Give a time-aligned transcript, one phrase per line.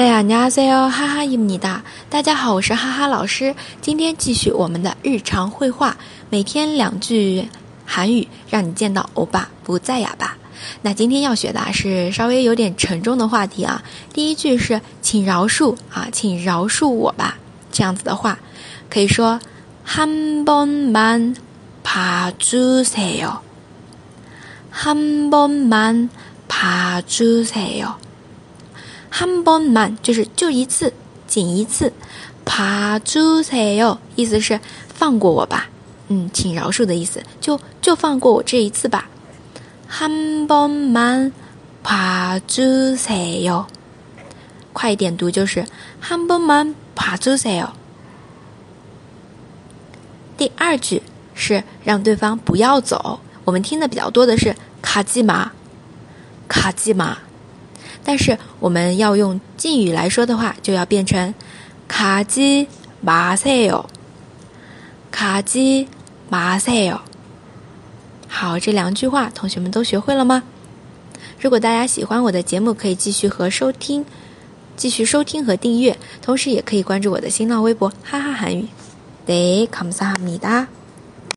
[0.00, 0.48] 哎呀，你好！
[0.88, 3.54] 哈哈，伊姆尼哒，大家好，我是哈哈老师。
[3.82, 5.94] 今天继续我们的日常绘画，
[6.30, 7.46] 每天两句
[7.84, 10.38] 韩语，让你见到欧巴不再哑巴。
[10.80, 13.82] 那今天要学的是稍微有点沉重的话题啊。
[14.14, 17.36] 第一句是，请饶恕啊，请饶恕我吧。
[17.70, 18.38] 这样子的话，
[18.88, 19.38] 可以说，
[19.86, 21.36] 한번만
[21.84, 23.40] 봐주세 요。
[24.72, 26.08] 한번만
[26.48, 27.96] 봐주세 요。
[29.12, 30.92] Humble man 就是就一次，
[31.26, 31.92] 仅一次。
[32.44, 34.58] 爬 a z u 意思是
[34.88, 35.68] 放过我吧，
[36.08, 39.08] 嗯，请饶恕的意思，就就放过我这一次吧。
[39.90, 41.32] Humble man,
[41.82, 43.02] 爬 a z
[43.42, 43.66] u
[44.72, 45.66] 快一点读就是
[46.02, 47.68] Humble man, 爬 a z u
[50.38, 51.02] 第二句
[51.34, 55.52] 是让对方不要走，我们听的比较多的是卡吉玛，
[56.48, 57.18] 卡吉玛。
[58.04, 61.34] 但是我们要用敬语来说的话，就要变成
[61.88, 62.66] 卡基
[63.00, 63.88] 马赛哟，
[65.10, 65.88] 卡基
[66.28, 67.00] 马赛哟。
[68.28, 70.42] 好，这两句话同学们都学会了吗？
[71.38, 74.04] 如果大家喜欢我的节目，可以继续和收听，
[74.76, 78.66] 继续收听和订阅，同时也可以关注我的新浪微博哈哈韩语。
[79.26, 80.38] Day comes up，你